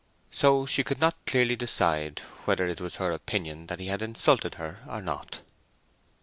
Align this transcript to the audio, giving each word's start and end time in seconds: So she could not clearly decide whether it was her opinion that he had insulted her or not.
So 0.31 0.65
she 0.65 0.83
could 0.83 0.99
not 0.99 1.27
clearly 1.27 1.55
decide 1.55 2.23
whether 2.45 2.65
it 2.67 2.81
was 2.81 2.95
her 2.95 3.11
opinion 3.11 3.67
that 3.67 3.79
he 3.79 3.85
had 3.85 4.01
insulted 4.01 4.55
her 4.55 4.79
or 4.89 4.99
not. 4.99 5.41